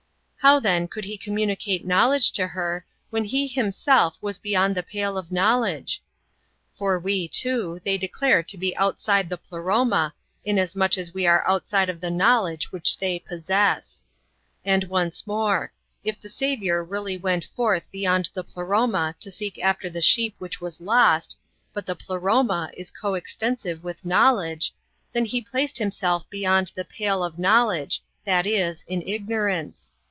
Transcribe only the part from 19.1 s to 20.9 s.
to seek after the sheep which w^as